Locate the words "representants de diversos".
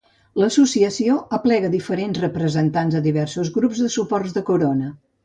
2.23-3.53